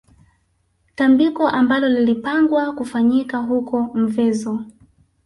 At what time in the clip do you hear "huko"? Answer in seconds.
3.37-3.91